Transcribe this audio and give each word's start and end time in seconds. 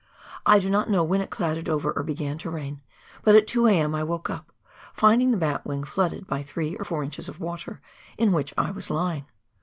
I 0.47 0.57
do 0.57 0.67
not 0.71 0.89
know 0.89 1.03
when 1.03 1.21
it 1.21 1.29
clouded 1.29 1.69
over, 1.69 1.91
or 1.91 2.01
began 2.01 2.39
to 2.39 2.49
rain, 2.49 2.81
but 3.21 3.35
at 3.35 3.45
2 3.45 3.67
A.M. 3.67 3.93
I 3.93 4.01
woke 4.01 4.31
up, 4.31 4.51
finding 4.95 5.29
the 5.29 5.37
batwing 5.37 5.83
flooded 5.83 6.25
by 6.25 6.41
three 6.41 6.75
or 6.77 6.83
four 6.85 7.03
inches 7.03 7.29
of 7.29 7.39
water, 7.39 7.81
in 8.17 8.31
which 8.31 8.51
I 8.57 8.71
was 8.71 8.89
lying. 8.89 9.27